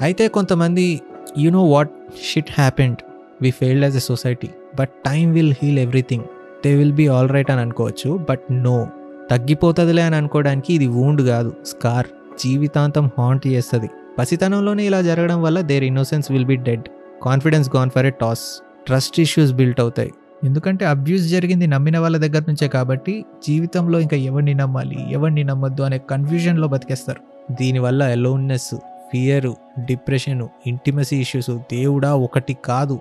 అయితే 0.00 0.28
కొంతమంది 0.28 1.00
you 1.38 1.50
know 1.50 1.64
what 1.64 1.90
shit 2.32 2.52
happened 2.58 2.96
we 3.42 3.50
failed 3.50 3.84
as 3.84 3.96
a 3.96 4.00
society 4.00 4.48
but 4.78 4.90
time 5.06 5.32
will 5.32 5.54
heal 5.62 5.78
everything 5.78 6.24
they 6.64 6.74
will 6.74 6.92
be 6.92 7.06
all 7.06 7.28
right 7.28 7.50
అని 7.50 7.60
అనుకోవచ్చు. 7.60 8.26
బట్ 8.30 8.40
నో 8.52 8.88
తగ్గిపోతుందిలే 9.30 10.02
అని 10.02 10.16
అనుకోవడానికి 10.16 10.74
ఇది 10.74 10.86
వూండ్ 10.86 11.22
కాదు. 11.22 11.52
స్కార్ 11.66 12.06
జీవితాంతం 12.44 13.10
హాంట్ 13.18 13.46
చేస్తుంది. 13.46 13.90
పసితనంలోనే 14.18 14.86
ఇలా 14.86 15.02
జరగడం 15.02 15.42
వల్ల 15.42 15.60
their 15.60 15.84
innocence 15.84 16.32
will 16.32 16.44
be 16.44 16.56
dead 16.56 16.86
confidence 17.22 17.76
gone 17.76 17.90
for 17.90 18.06
a 18.06 18.10
toss 18.10 18.62
trust 18.86 19.20
issues 19.20 19.52
built 19.52 19.80
అవుతాయి. 19.80 20.10
ఎందుకంటే 20.44 20.84
అబ్యూస్ 20.84 21.22
జరిగింది 21.22 21.66
నమ్మిన 21.66 21.98
వాళ్ళ 21.98 22.16
దగ్గర 22.16 22.42
నుంచే 22.48 22.68
కాబట్టి 22.68 23.24
జీవితంలో 23.46 24.00
ఇంకా 24.00 24.16
ఎవరిని 24.16 24.54
నమ్మాలి 24.54 25.12
ఎవరిని 25.12 25.44
నమ్మద్దు 25.44 25.82
అనే 25.82 25.98
కన్ఫ్యూజన్లో 25.98 26.68
బతికేస్తారు. 26.68 27.20
దీనివల్ల 27.52 28.02
aloneness 28.02 28.74
fear 29.12 29.56
depression 29.78 30.48
intimacy 30.66 31.16
issues 31.16 31.50
దేవుడా 31.50 32.14
ఒకటి 32.14 32.56
కాదు. 32.64 33.00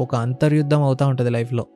ఒక 0.00 0.14
అంతర్యుద్ధం 0.14 0.82
అవుతూ 0.82 1.06
ఉంటుంది 1.06 1.30
లైఫ్లో 1.30 1.66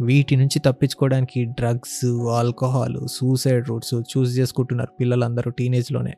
వీటి 0.00 0.36
నుంచి 0.36 0.58
తప్పించుకోవడానికి 0.58 1.44
drugs 1.44 2.04
alcohol 2.38 3.08
suicide 3.08 3.68
routes 3.68 3.94
choose 3.94 4.38
చేసుకుంటున్నారు 4.38 4.92
పిల్లలందరూ 5.00 5.50
టీనేజ్లోనే 5.50 6.14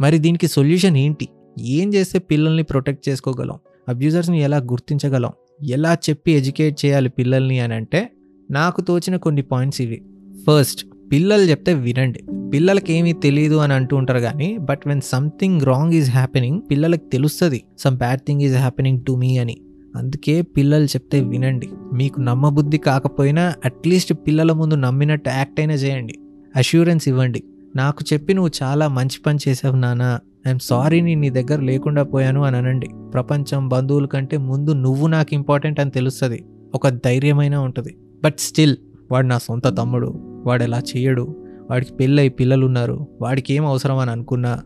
మరి 0.00 0.18
దీనికి 0.18 0.48
సొల్యూషన్ 0.48 0.96
ఏంటి? 0.96 1.28
ఏం 1.60 1.94
చేస్తే 1.94 2.18
పిల్లల్ని 2.18 2.62
ప్రొటెక్ట్ 2.62 3.08
చేసుకోగలం? 3.08 3.54
అబ్యూజర్స్ని 3.88 4.40
ఎలా 4.40 4.56
గుర్తించగలం? 4.56 5.30
ఎలా 5.62 5.94
చెప్పి 5.94 6.32
ఎడ్యుకేట్ 6.32 6.84
చేయాలి 6.84 7.08
పిల్లల్ని 7.08 7.60
అని 7.60 7.74
అంటే 7.74 8.10
నాకు 8.50 8.80
తోచిన 8.80 9.16
కొన్ని 9.16 9.42
పాయింట్స్ 9.42 9.80
ఇవి. 9.80 10.02
ఫస్ట్ 10.48 10.86
పిల్లలు 11.12 11.42
చెప్తే 11.42 11.74
వినండి. 11.74 12.20
పిల్లలకి 12.52 12.92
ఏమీ 12.92 13.12
తెలియదు 13.12 13.54
అని 13.54 13.72
అంటూ 13.72 13.96
ఉంటారు 13.96 14.18
కానీ 14.18 14.58
but 14.58 14.80
when 14.86 15.00
something 15.00 15.60
wrong 15.60 15.92
is 15.92 16.10
happening 16.10 16.60
పిల్లలకి 16.70 17.02
తెలుస్తుంది. 17.12 17.64
Some 17.78 17.96
bad 17.96 18.20
thing 18.20 18.40
is 18.40 18.56
happening 18.56 19.04
to 19.04 19.12
me 19.12 19.38
అని. 19.38 19.60
అందుకే 19.96 20.42
పిల్లలు 20.42 20.84
చెప్తే 20.84 21.20
వినండి. 21.20 21.68
మీకు 21.92 22.20
నమ్మబుద్ధి 22.20 22.78
కాకపోయినా 22.78 23.54
అట్లీస్ట్ 23.64 24.12
పిల్లల 24.12 24.52
ముందు 24.52 24.74
నమ్మినట్టు 24.74 25.30
యాక్ట్ 25.30 25.60
అయినా 25.60 25.74
చేయండి. 25.74 26.14
అష్యూరెన్స్ 26.56 27.08
ఇవ్వండి. 27.08 27.44
నాకు 27.76 28.04
చెప్పి 28.12 28.34
నువ్వు 28.34 28.50
చాలా 28.62 28.88
మంచి 28.88 29.22
పని 29.26 29.38
చేసావు 29.48 29.76
నానా 29.76 30.20
ఐఎమ్ 30.48 30.58
సారీ 30.58 31.00
నేను 31.00 31.20
నీ 31.20 31.30
దగ్గర 31.30 31.60
లేకుండా 31.60 32.02
పోయాను 32.02 32.42
అని 32.42 32.56
అనండి 32.56 32.88
ప్రపంచం 33.14 33.68
బంధువుల 33.68 34.06
కంటే 34.06 34.36
ముందు 34.36 34.70
నువ్వు 34.70 35.06
నాకు 35.06 35.34
ఇంపార్టెంట్ 35.34 35.80
అని 35.80 35.90
తెలుస్తుంది. 35.90 36.44
ఒక 36.74 36.88
ధైర్యమైన 36.88 37.54
ఉంటుంది. 37.54 37.96
బట్ 38.24 38.34
స్టిల్ 38.38 38.76
వాడు 39.10 39.26
నా 39.26 39.38
సొంత 39.38 39.78
తమ్ముడు. 39.78 40.14
వాడు 40.46 40.62
ఎలా 40.62 40.82
చేయడు. 40.96 41.36
వాడికి 41.70 41.92
పెళ్ళై 41.92 42.28
పిల్లలు 42.28 42.66
ఉన్నారు 42.66 43.06
వాడికి 43.20 43.54
ఏం 43.54 43.66
అవసరం 43.66 43.98
అని 43.98 44.10
అనుకున్నా. 44.10 44.60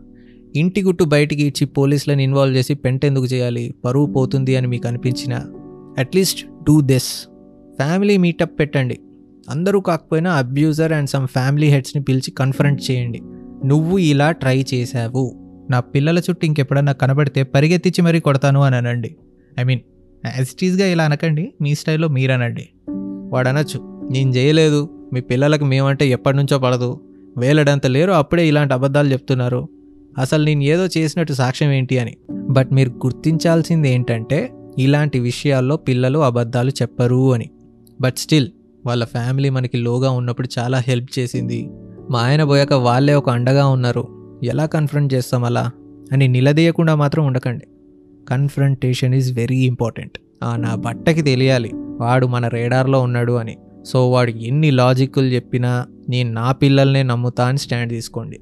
ఇంటి 0.55 0.81
గుట్టు 0.81 1.03
బయటికి 1.03 1.43
ఇచ్చి 1.43 1.67
పోలీసులను 1.67 2.21
ఇన్వాల్వ్ 2.21 2.57
చేసి 2.57 2.73
పెంట 2.73 3.05
ఎందుకు 3.05 3.25
చేయాలి? 3.25 3.73
పరువు 3.85 4.05
పోతుంది 4.05 4.55
అని 4.55 4.67
మీకు 4.67 4.87
అనిపించిన? 4.87 5.41
At least 5.99 6.45
do 6.63 6.81
this 6.81 7.27
family 7.75 8.17
meetup 8.17 8.59
పెట్టండి. 8.59 8.99
అందరూ 9.49 9.79
కాకపోయినా 9.79 10.31
అబ్యూజర్ 10.31 10.91
అండ్ 10.91 11.09
సమ్ 11.09 11.27
ఫ్యామిలీ 11.27 11.67
హెడ్స్ని 11.67 12.03
పిలిచి 12.03 12.31
కన్ఫరెంట్ 12.31 12.91
చేయండి. 12.91 13.21
నువ్వు 13.65 13.97
ఇలా 13.97 14.31
ట్రై 14.31 14.65
చేశావు. 14.73 15.48
నా 15.69 15.79
పిల్లల 15.79 16.19
చుట్టూ 16.19 16.47
ఇంకెప్పుడన్నా 16.47 16.91
కనబడితే 16.91 17.43
పరిగెత్తించి 17.43 18.01
మరీ 18.01 18.19
కొడతాను 18.19 18.61
అని 18.61 18.75
అనండి 18.75 19.15
ఐ 19.59 19.63
మీన్ 19.63 19.79
యాజ్ 20.25 20.63
ఇట్ 20.63 20.81
ఇలా 20.81 21.03
అనకండి 21.03 21.53
మీ 21.61 21.75
స్టైల్లో 21.75 22.07
మీరు 22.07 22.31
అనండి 22.31 22.69
వాడు 23.33 23.49
అనొచ్చు 23.49 24.09
నేను 24.11 24.29
చేయలేదు. 24.29 25.09
మీ 25.13 25.21
పిల్లలకు 25.21 25.65
మేమంటే 25.65 26.09
ఎప్పటి 26.09 26.37
నుంచో 26.37 26.59
పడదు. 26.59 27.01
వేలడంత 27.37 27.85
లేరు 27.85 28.11
అప్పుడే 28.11 28.47
ఇలాంటి 28.47 28.73
అబద్ధాలు 28.73 29.11
చెప్తున్నారు. 29.11 29.69
అసలు 30.17 30.43
నేను 30.43 30.63
ఏదో 30.63 30.87
చేసినట్టు 30.97 31.33
సాక్ష్యం 31.33 31.71
ఏంటి 31.71 31.99
అని. 31.99 32.17
బట్ 32.49 32.73
మీరు 32.73 32.89
గుర్తించాల్సింది 32.89 33.89
ఏంటంటే 33.89 34.51
ఇలాంటి 34.77 35.19
విషయాల్లో 35.19 35.77
పిల్లలు 35.77 36.19
అబద్ధాలు 36.19 36.69
చెప్పరు 36.69 37.33
అని. 37.33 37.49
బట్ 38.01 38.15
స్టిల్ 38.17 38.47
వాళ్ళ 38.85 39.05
ఫ్యామిలీ 39.05 39.49
మనకి 39.49 39.77
లోగా 39.77 40.09
ఉన్నప్పుడు 40.09 40.49
చాలా 40.59 40.77
హెల్ప్ 40.77 41.19
చేసింది. 41.19 41.69
మా 42.11 42.19
ఆయన 42.19 42.43
పోయాక 42.43 42.73
వాళ్ళే 42.73 43.13
ఒక 43.13 43.29
అండగా 43.29 43.67
ఉన్నారు. 43.67 44.18
ఎలా 44.43 44.65
కన్ఫ్రంట్ 44.65 45.13
చేస్తాం 45.13 45.43
అలా 45.43 45.71
అని 46.11 46.27
నిలదీయకుండా 46.27 46.95
మాత్రం 46.95 47.25
ఉండకండి. 47.25 47.67
కన్ఫ్రంటేషన్ 48.29 49.15
ఈజ్ 49.15 49.37
వెరీ 49.37 49.57
ఇంపార్టెంట్ 49.57 50.17
నా 50.55 50.75
బట్టకి 50.75 51.21
తెలియాలి. 51.21 51.71
వాడు 51.75 52.27
మన 52.27 52.47
రేడార్లో 52.47 53.01
ఉన్నాడు 53.01 53.33
అని. 53.33 53.57
సో 53.85 54.11
వాడు 54.11 54.31
ఎన్ని 54.31 54.71
లాజిక్లు 54.71 55.23
చెప్పినా 55.23 55.85
నేను 56.09 56.33
నా 56.33 56.51
పిల్లల్నే 56.51 57.03
నమ్ముతా 57.03 57.45
అని 57.45 57.57
స్టాండ్ 57.57 57.89
తీసుకోండి. 57.89 58.39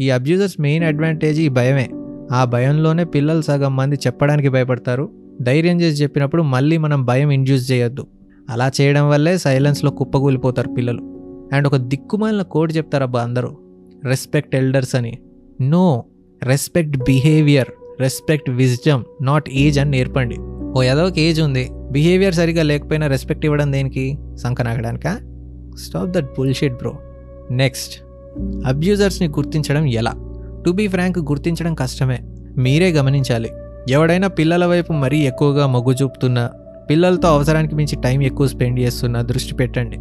ఈ 0.00 0.10
అబ్యూజర్స్ 0.10 0.60
మెయిన్ 0.60 0.84
అడ్వాంటేజ్ 0.84 1.40
ఈ 1.40 1.48
భయమే. 1.48 1.90
ఆ 2.32 2.44
భయంలోనే 2.44 3.04
పిల్లలు 3.04 3.42
సగం 3.42 3.76
మంది 3.76 3.96
చెప్పడానికి 3.96 4.48
భయపడతారు. 4.48 5.12
ధైర్యం 5.42 5.80
చేసి 5.80 6.02
చెప్పినప్పుడు 6.02 6.42
మళ్ళీ 6.42 6.76
మనం 6.76 7.04
భయం 7.04 7.30
ఇండ్యూస్ 7.30 7.72
చేయొద్దు. 7.72 8.06
అలా 8.50 8.70
చేయడం 8.80 9.08
వల్లే 9.08 9.38
సైలెన్స్లో 9.38 9.90
కుప్పకూలిపోతారు 9.90 10.68
పిల్లలు. 10.68 11.02
అండ్ 11.52 11.66
ఒక 11.66 11.76
దిక్కుమాలిన 11.76 12.42
కోడ్ 12.42 12.76
చెప్తారబ్బా 12.76 13.22
అందరూ. 13.22 13.56
రెస్పెక్ట్ 14.04 14.56
ఎల్డర్స్ 14.56 14.94
అని. 14.94 15.18
No 15.62 16.04
respect 16.42 16.96
behaviour 16.96 17.68
respect 18.00 18.50
wisdom 18.50 19.04
not 19.22 19.50
age 19.50 19.78
అని 19.78 19.90
నేర్పండి. 19.90 20.36
ఓ 20.78 20.82
ఏదో 20.82 21.04
ఒక 21.04 21.18
ఏజ్ 21.18 21.40
ఉంది. 21.40 21.68
బిహేవియర్ 21.90 22.34
సరిగా 22.34 22.62
లేకపోయినా 22.62 23.06
రెస్పెక్ట్ 23.06 23.44
ఇవ్వడం 23.44 23.72
దేనికి? 23.72 24.18
సంకనాగడానికా 24.42 25.18
stop 25.78 26.10
that 26.10 26.24
bullshit 26.24 26.74
bro 26.74 26.98
next 27.50 28.02
అబ్యూజర్స్ని 28.66 29.28
గుర్తించడం 29.28 29.84
ఎలా? 29.84 30.12
టు 30.66 30.70
బీ 30.70 30.88
ఫ్రాంక్ 30.88 31.18
గుర్తించడం 31.18 31.74
కష్టమే. 31.74 32.18
మీరే 32.58 32.92
గమనించాలి. 32.92 33.50
ఎవడైనా 33.90 34.28
పిల్లల 34.28 34.66
వైపు 34.66 34.92
మరీ 34.92 35.18
ఎక్కువగా 35.18 35.66
మొగ్గు 35.66 35.94
చూపుతున్నా 36.02 36.50
పిల్లలతో 36.90 37.28
అవసరానికి 37.28 37.74
మించి 37.74 37.96
టైం 38.04 38.22
ఎక్కువ 38.22 38.46
స్పెండ్ 38.46 38.80
చేస్తున్నా 38.80 39.22
దృష్టి 39.22 39.54
పెట్టండి. 39.54 39.96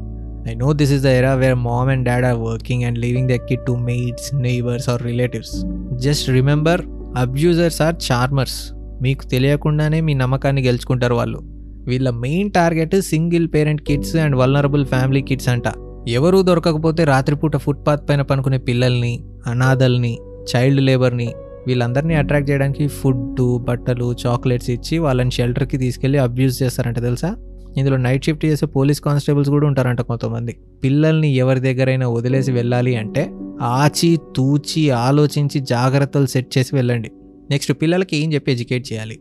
I 0.49 0.53
know 0.55 0.73
this 0.73 0.91
is 0.91 1.03
the 1.03 1.05
era 1.05 1.33
where 1.33 1.55
mom 1.55 1.89
and 1.89 2.05
dad 2.05 2.25
are 2.25 2.37
working 2.37 2.83
and 2.83 2.97
leaving 2.97 3.29
the 3.29 3.31
kid 3.31 3.65
to 3.67 3.71
maids 3.71 4.35
neighbours 4.35 4.89
or 4.89 5.01
relatives 5.01 5.65
just 5.95 6.29
remember 6.29 6.81
abusers 7.17 7.81
are 7.81 7.95
charmers 8.11 8.73
మీకు 9.01 9.23
తెలియకుండానే 9.25 10.01
మీ 10.01 10.13
నమ్మకాన్ని 10.13 10.61
గెలుచుకుంటారు 10.61 11.15
వాళ్ళు. 11.15 11.39
వీళ్ళ 11.87 12.09
main 12.09 12.51
target 12.51 12.95
single 13.01 13.47
parent 13.53 13.81
kids 13.81 14.15
and 14.15 14.35
vulnerable 14.35 14.85
family 14.85 15.21
kids 15.21 15.49
అంట. 15.49 15.67
ఎవరూ 16.07 16.41
దొరకకపోతే 16.41 17.03
రాత్రిపూట 17.03 17.57
ఫుట్పాత్ 17.57 18.09
పైన 18.09 18.21
పనుకునే 18.21 18.57
పిల్లల్ని 18.57 19.23
అనాథల్ని 19.47 20.17
చైల్డ్ 20.51 20.81
లేబర్ని 20.81 21.33
వీళ్ళందరినీ 21.67 22.15
అట్రాక్ట్ 22.15 22.49
చేయడానికి 22.49 22.87
ఫుడ్ 22.87 23.41
బట్టలు 23.67 24.15
చాక్లెట్స్ 24.27 24.69
ఇచ్చి 24.69 24.97
వాళ్ళని 24.97 25.31
షెల్టర్కి 25.31 25.77
తీసుకెళ్ళి 25.77 26.17
అబ్యూస్ 26.17 26.63
చేస్తారంట 26.63 26.99
తెలుసా? 27.01 27.29
ఇందులో 27.77 27.97
నైట్ 27.97 28.25
షిఫ్ట్ 28.25 28.45
చేసే 28.45 28.65
పోలీస్ 28.65 29.01
కానిస్టేబుల్స్ 29.01 29.49
కూడా 29.49 29.67
ఉంటారంట 29.67 30.01
కొంతమంది. 30.01 30.57
పిల్లల్ని 30.83 31.35
ఎవరి 31.35 31.59
దగ్గరైనా 31.59 32.09
వదిలేసి 32.09 32.51
వెళ్ళాలి 32.51 32.95
అంటే 32.95 33.31
ఆచి 33.61 34.17
తూచి 34.35 34.89
ఆలోచించి 34.89 35.59
జాగ్రత్తలు 35.59 36.25
సెట్ 36.25 36.57
చేసి 36.57 36.75
వెళ్ళండి. 36.75 37.11
నెక్స్ట్ 37.49 37.73
పిల్లలకి 37.73 38.17
ఏం 38.17 38.33
చెప్పి 38.33 38.51
ఎడ్యుకేట్ 38.51 38.93
చేయాలి? 38.93 39.19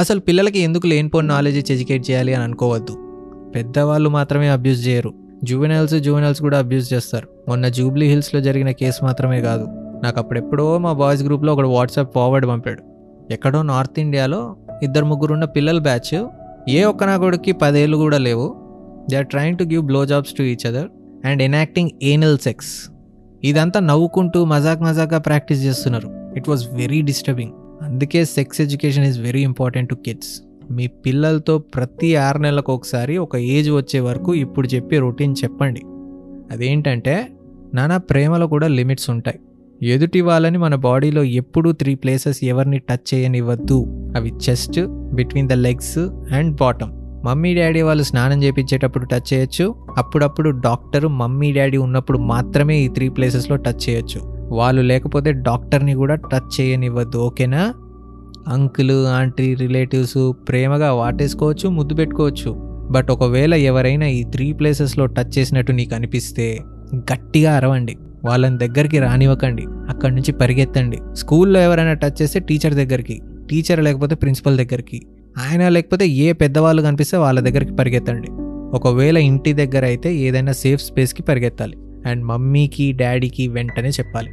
అసలు 0.00 0.20
పిల్లలకి 0.20 0.58
ఎందుకు 0.58 0.86
లేనిపోయిన 0.86 1.28
నాలెడ్జ్ 1.28 1.58
ఇచ్చి 1.58 1.74
ఎడ్యుకేట్ 1.74 2.10
చేయాలి 2.10 2.34
అని 2.34 2.44
అనుకోవద్దు. 2.44 2.96
పెద్దవాళ్ళు 3.54 4.10
మాత్రమే 4.10 4.48
అబ్యూస్ 4.48 4.88
చేయరు. 4.88 5.14
జూవెనల్స్ 5.44 5.94
జూవెనల్స్ 5.94 6.40
కూడా 6.40 6.58
అబ్యూస్ 6.58 6.92
చేస్తారు. 6.92 7.28
మొన్న 7.48 7.68
జూబ్లీ 7.68 8.06
హిల్స్లో 8.06 8.40
జరిగిన 8.40 8.70
కేసు 8.70 9.04
మాత్రమే 9.04 9.40
కాదు. 9.40 9.66
నాకు 10.04 10.18
అప్పుడెప్పుడో 10.18 10.78
మా 10.78 10.92
బాయ్స్ 10.92 11.22
గ్రూప్లో 11.22 11.52
ఒకడు 11.52 11.68
వాట్సాప్ 11.68 12.14
ఫార్వర్డ్ 12.14 12.46
పంపాడు. 12.46 12.82
ఎక్కడో 13.32 13.62
నార్త్ 13.62 14.00
ఇండియాలో 14.00 14.56
ఇద్దరు 14.82 15.04
ముగ్గురున్న 15.04 15.44
పిల్లల 15.44 15.78
బ్యాచ్ 15.78 16.28
ఏ 16.68 16.84
ఒక్క 16.84 17.04
నా 17.04 17.16
కొడుక్కి 17.16 17.52
పదేళ్ళు 17.52 17.96
కూడా 17.96 18.18
లేవు. 18.18 18.56
They 19.10 19.16
are 19.16 19.26
trying 19.26 19.58
to 19.58 19.64
give 19.64 19.82
blow 19.82 20.06
jobs 20.06 20.34
to 20.34 20.42
each 20.42 20.66
other 20.66 20.88
and 21.24 21.42
enacting 21.42 21.90
anal 22.02 22.38
sex 22.38 22.90
ఇదంతా 23.44 23.80
నవ్వుకుంటూ 23.80 24.44
మజాక్ 24.44 24.82
మజాక్గా 24.82 25.18
ప్రాక్టీస్ 25.18 25.60
చేస్తున్నారు. 25.60 26.36
ఇట్ 26.36 26.48
వాస్ 26.48 26.68
వెరీ 26.72 27.02
డిస్టర్బింగ్ 27.02 27.52
అందుకే 27.82 28.24
sex 28.24 28.60
education 28.60 29.04
is 29.04 29.20
very 29.20 29.42
important 29.42 29.90
to 29.90 29.94
kids 29.94 30.42
మీ 30.70 30.86
పిల్లలతో 30.86 31.58
ప్రతి 31.58 32.16
ఆరు 32.16 32.38
నెలలకు 32.38 32.72
ఒకసారి 32.72 33.18
ఒక 33.18 33.36
ఏజ్ 33.36 33.70
వచ్చే 33.70 34.00
వరకు 34.00 34.34
ఇప్పుడు 34.34 34.66
చెప్పే 34.66 34.98
రొటీన్ 34.98 35.34
చెప్పండి. 35.44 35.82
అదేంటంటే 36.52 37.28
నానా 37.74 37.96
ప్రేమలో 37.96 38.46
కూడా 38.46 38.68
లిమిట్స్ 38.68 39.10
ఉంటాయి. 39.10 39.40
ఎదుటి 39.82 40.20
వాళ్ళని 40.20 40.58
మన 40.58 40.74
బాడీలో 40.74 41.22
ఎప్పుడూ 41.22 41.72
త్రీ 41.72 41.94
ప్లేసెస్ 41.94 42.44
ఎవరిని 42.44 42.78
టచ్ 42.78 43.14
చేయనివ్వద్దు. 43.14 43.84
అవి 44.16 44.32
chest 44.50 44.80
between 44.88 45.48
the 45.48 45.52
legs 45.52 45.98
and 46.32 46.56
bottom 46.56 46.90
mummy 47.26 47.54
daddy 47.54 47.82
వాళ్ళు 47.82 48.02
స్నానం 48.02 48.42
చేయించేటప్పుడు 48.42 49.04
టచ్ 49.04 49.34
చేయొచ్చు. 49.34 49.74
అప్పుడప్పుడు 49.98 50.50
డాక్టర్ 50.50 51.06
మమ్మీ 51.06 51.52
డాడీ 51.52 51.76
ఉన్నప్పుడు 51.76 52.18
మాత్రమే 52.18 52.78
ఈ 52.78 52.88
త్రీ 52.88 53.08
ప్లేసెస్లో 53.08 53.56
టచ్ 53.56 53.90
చేయొచ్చు. 53.90 54.20
వాళ్ళు 54.50 54.82
లేకపోతే 54.82 55.32
డాక్టర్ని 55.32 55.94
కూడా 55.94 56.14
టచ్ 56.14 56.60
చేయనివ్వద్దు 56.60 57.18
ఓకేనా? 57.18 57.74
అంకుల్ 58.48 59.06
ఆంటీ 59.06 59.54
రిలేటివ్స్ 59.54 60.32
ప్రేమగా 60.48 60.92
వాటేసుకోవచ్చు 60.92 61.68
ముద్దు 61.68 61.94
పెట్టుకోవచ్చు. 61.94 62.54
బట్ 62.90 63.10
ఒకవేళ 63.10 63.54
ఎవరైనా 63.54 64.06
ఈ 64.06 64.22
త్రీ 64.22 64.52
ప్లేసెస్లో 64.52 65.06
టచ్ 65.06 65.38
చేసినట్టు 65.38 65.72
నీకు 65.72 65.94
అనిపిస్తే 65.94 66.60
గట్టిగా 66.96 67.56
అరవండి. 67.56 67.96
వాళ్ళని 68.24 68.58
దగ్గరికి 68.58 68.98
రానివ్వకండి. 68.98 69.62
అక్కడి 69.88 70.14
నుంచి 70.14 70.32
పరిగెత్తండి. 70.32 70.98
స్కూల్లో 71.12 71.60
ఎవరైనా 71.60 71.92
టచ్ 71.92 72.22
చేస్తే 72.22 72.40
టీచర్ 72.40 72.74
దగ్గరికి 72.74 73.20
టీచర్ 73.50 73.84
లేకపోతే 73.84 74.14
ప్రిన్సిపల్ 74.14 74.58
దగ్గరికి 74.58 75.02
ఆయన 75.38 75.68
లేకపోతే 75.68 76.08
ఏ 76.08 76.32
పెద్దవాళ్ళు 76.32 76.82
కనిపిస్తే 76.82 77.16
వాళ్ళ 77.16 77.40
దగ్గరికి 77.40 77.74
పరిగెత్తండి. 77.74 78.28
ఒకవేళ 78.76 79.18
ఇంటి 79.18 79.52
దగ్గర 79.52 79.84
అయితే 79.84 80.14
ఏదైనా 80.14 80.52
సేఫ్ 80.52 80.82
స్పేస్కి 80.82 81.22
పరిగెత్తాలి. 81.22 81.76
అండ్ 82.06 82.24
మమ్మీకి 82.24 82.92
డాడీకి 82.92 83.48
వెంటనే 83.48 83.88
చెప్పాలి. 83.88 84.30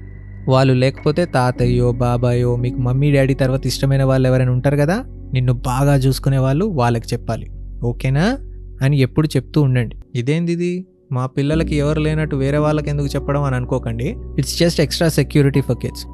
వాళ్ళు 0.48 0.74
లేకపోతే 0.74 1.26
తాతయ్యో 1.26 1.92
బాబాయో 1.92 2.56
మీకు 2.56 2.80
మమ్మీ 2.80 3.12
డాడీ 3.12 3.34
తర్వాత 3.34 3.68
ఇష్టమైన 3.68 4.04
వాళ్ళు 4.04 4.28
ఎవరైనా 4.28 4.52
ఉంటారు 4.52 4.76
కదా 4.76 5.04
నిన్ను 5.34 5.54
బాగా 5.54 5.96
చూసుకునే 5.96 6.38
వాళ్ళు 6.38 6.66
వాళ్ళకి 6.66 7.08
చెప్పాలి. 7.14 7.50
ఓకేనా? 7.84 8.38
అని 8.82 9.00
ఎప్పుడు 9.00 9.28
చెప్తూ 9.28 9.62
ఉండండి. 9.62 9.96
ఇదేంది 10.16 10.52
ఇది? 10.52 10.86
మా 11.12 11.26
పిల్లలకి 11.26 11.76
ఎవరు 11.76 12.00
లేనట్టు 12.00 12.36
వేరే 12.36 12.58
వాళ్ళకి 12.58 12.90
ఎందుకు 12.90 13.08
చెప్పడం 13.08 13.44
అని 13.44 13.56
అనుకోకండి. 13.56 14.18
It's 14.38 14.60
just 14.60 14.82
extra 14.82 15.10
security 15.10 15.62
for 15.62 15.76
kids 15.76 16.06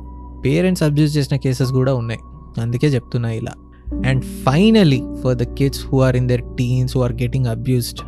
parents 0.45 0.83
abuse 0.83 1.17
చేసిన 1.17 1.37
కేసెస్ 1.37 1.71
కూడా 1.71 1.93
ఉన్నాయి. 1.93 2.19
అందుకే 2.61 2.87
చెప్తున్నా 2.87 3.29
ఇలా. 3.29 3.53
And 4.05 4.23
finally 4.23 5.03
for 5.23 5.35
the 5.35 5.43
kids 5.43 5.85
who 5.87 6.01
are 6.01 6.15
in 6.15 6.29
their 6.29 6.41
teens 6.41 6.97
who 6.97 7.03
are 7.03 7.13
getting 7.13 7.45
abused 7.45 7.99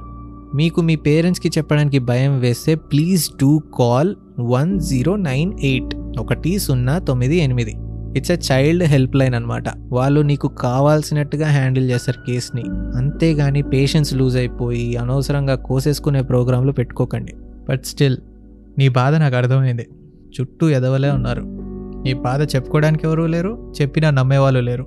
మీకు 0.55 0.81
మీ 0.81 0.95
పేరెంట్స్కి 0.95 1.49
చెప్పడానికి 1.57 1.99
భయం 1.99 2.39
వేస్తే 2.39 2.75
please 2.75 3.29
do 3.29 3.61
call 3.79 4.15
one 4.39 4.79
zero 4.79 5.15
nine 5.15 5.59
eight 5.59 5.95
ఒకటి 6.19 6.59
సున్నా 6.59 6.99
తొమ్మిది 6.99 7.37
ఎనిమిది. 7.37 7.75
It's 8.17 8.31
a 8.31 8.37
child 8.51 8.83
help 8.83 9.15
line 9.15 9.35
అనమాట 9.35 9.63
వాళ్ళు 9.91 10.21
నీకు 10.21 10.47
కావాల్సినట్టుగా 10.47 11.47
హ్యాండిల్ 11.47 11.89
చేస్తారు 11.91 12.31
కేస్ని 12.31 12.63
అంతేగాని 12.97 13.61
పేషెన్స్ 13.61 14.13
లూజ్ 14.13 14.37
అయిపోయి 14.37 14.95
అనవసరంగా 14.95 15.55
కోసేసుకునే 15.55 16.21
ప్రోగ్రాంలు 16.21 16.71
పెట్టుకోకండి. 16.71 17.33
బట్ 17.69 17.83
స్టిల్ 17.85 18.17
నీ 18.77 18.89
బాధ 18.89 19.15
నాకు 19.15 19.35
అర్థమైంది. 19.35 19.87
చుట్టూ 20.41 20.69
ఎదవలే 20.69 21.09
ఉన్నారు. 21.09 21.41
నీ 22.03 22.13
బాధ 22.13 22.55
చెప్పుకోవడానికి 22.55 23.07
ఎవరూ 23.07 23.25
లేరు 23.25 23.73
చెప్పినా 23.81 24.09
నమ్మేవాళ్ళు 24.09 24.59
లేరు. 24.59 24.85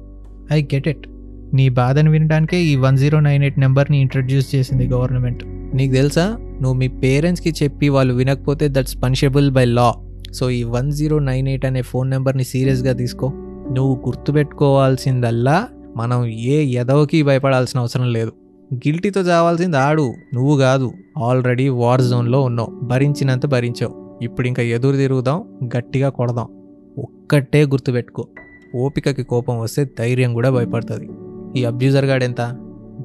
ఐ 0.53 0.63
గెట్ 0.63 0.89
ఇట్ 0.89 1.07
నీ 1.55 1.69
బాధను 1.69 2.11
వినడానికే 2.11 2.61
ఈ 2.63 2.77
వన్ 2.77 2.97
జీరో 2.97 3.21
నైన్ 3.21 3.43
ఎయిట్ 3.43 3.59
నెంబర్ని 3.59 4.01
ఇంట్రడ్యూస్ 4.01 4.55
చేసింది 4.55 4.87
గవర్నమెంట్ 4.87 5.43
నీకు 5.77 5.93
తెలుసా? 5.93 6.27
నువ్వు 6.41 6.73
మీ 6.73 6.89
పేరెంట్స్కి 6.89 7.55
చెప్పి 7.63 7.89
వాళ్ళు 7.89 8.15
వినకపోతే 8.15 8.69
that's 8.69 8.97
punishable 9.03 9.51
by 9.51 9.65
law 9.65 9.95
so 10.33 10.51
ఈ 10.51 10.63
వన్ 10.63 10.93
జీరో 10.93 11.19
నైన్ 11.19 11.49
ఎయిట్ 11.49 11.65
అనే 11.65 11.83
ఫోన్ 11.83 12.11
నెంబర్ని 12.11 12.45
సీరియస్గా 12.45 12.93
తీసుకో. 12.93 13.29
నువ్వు 13.73 14.03
గుర్తుపెట్టుకోవాల్సిందల్లా 14.07 15.69
మనం 15.97 16.27
ఏ 16.27 16.65
ఎదవకి 16.65 17.23
భయపడాల్సిన 17.23 17.81
అవసరం 17.81 18.13
లేదు. 18.13 18.33
గిల్టీతో 18.75 19.21
చావాల్సింది 19.21 19.77
ఆడు 19.77 20.15
నువ్వు 20.35 20.59
కాదు. 20.59 20.93
ఆల్రెడీ 21.19 21.69
వార్ 21.69 22.01
జోన్లో 22.01 22.43
ఉన్నావు. 22.43 22.81
భరించినంత 22.83 23.47
భరించావు. 23.47 24.19
ఇప్పుడు 24.23 24.49
ఇంకా 24.49 24.63
ఎదురు 24.63 24.97
తిరుగుదాం 24.97 25.45
గట్టిగా 25.77 26.09
కొడదాం. 26.09 26.49
ఒక్కటే 26.99 27.65
గుర్తుపెట్టుకో. 27.65 28.27
ఓపికకి 28.77 29.23
కోపం 29.23 29.59
వస్తే 29.59 29.91
ధైర్యం 29.99 30.33
కూడా 30.33 30.51
భయపడుతుంది. 30.51 31.09
ఈ 31.61 31.65
అబ్యూజర్ 31.65 32.05
గాడెంత? 32.05 32.41
ఎంత 32.41 32.57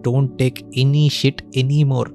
don't 0.05 0.38
take 0.38 0.58
any 0.77 1.10
shit 1.10 1.44
any 1.55 1.84
more. 1.84 2.10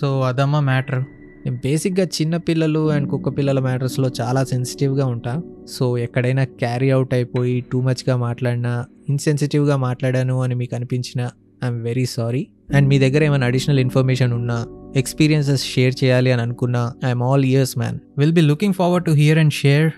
So 0.00 0.20
అదమ్మా 0.20 0.60
matter. 0.60 1.04
నేను 1.46 1.58
బేసిక్గా 1.58 2.06
చిన్న 2.06 2.36
పిల్లలు 2.36 2.90
అండ్ 2.90 3.10
కుక్క 3.10 3.28
పిల్లల 3.28 3.60
మ్యాటర్స్లో 3.60 4.10
చాలా 4.20 4.44
సెన్సిటివ్గా 4.44 5.06
ఉంటా. 5.06 5.42
సో 5.68 5.98
ఎక్కడైనా 5.98 6.44
క్యారీ 6.44 6.90
అవుట్ 6.90 7.14
అయిపోయి 7.14 7.64
టూ 7.72 7.80
మచ్గా 7.80 8.16
మాట్లాడినా 8.16 8.84
ఇన్సెన్సిటివ్గా 9.08 9.76
మాట్లాడాను 9.76 10.42
అని 10.42 10.54
మీకు 10.54 10.76
అనిపించిన 10.76 11.20
ఐఎమ్ 11.64 11.82
వెరీ 11.82 12.06
సారీ. 12.06 12.46
అండ్ 12.74 12.88
మీ 12.88 12.98
దగ్గర 12.98 13.24
ఏమైనా 13.24 13.46
అడిషనల్ 13.46 13.78
ఇన్ఫర్మేషన్ 13.78 14.32
ఉన్నా 14.32 14.66
ఎక్స్పీరియన్సెస్ 14.96 15.64
షేర్ 15.64 15.94
చేయాలి 16.04 16.32
అని 16.32 16.42
అనుకున్నా 16.42 16.92
I'm 17.06 17.22
all 17.22 17.44
ears 17.44 17.78
man. 17.78 17.98
Will 18.18 18.32
be 18.32 18.40
looking 18.40 18.74
forward 18.74 19.06
to 19.06 19.10
hear 19.10 19.38
and 19.38 19.52
share. 19.52 19.92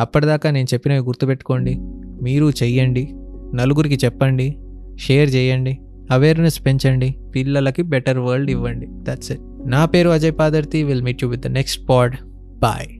అప్పటిదాకా 0.00 0.50
నేను 0.50 0.66
చెప్పినవి 0.74 0.98
గుర్తుపెట్టుకోండి. 0.98 1.76
మీరు 2.22 2.50
చెయ్యండి. 2.50 3.08
నలుగురికి 3.54 4.04
చెప్పండి. 4.04 4.56
షేర్ 4.98 5.34
చేయండి. 5.34 5.78
అవేర్నెస్ 6.10 6.66
పెంచండి. 6.66 7.16
పిల్లలకి 7.34 7.82
బెటర్ 7.82 8.18
వరల్డ్ 8.18 8.50
ఇవ్వండి. 8.50 8.86
That's 8.90 9.32
it. 9.32 9.40
నా 9.68 9.84
పేరు 9.84 10.10
Ajay 10.10 10.32
Padarthi. 10.38 10.82
Will 10.82 11.02
meet 11.02 11.22
you 11.22 11.30
with 11.30 11.42
the 11.42 11.46
next 11.46 11.88
pod 11.88 12.16
boy 12.58 12.97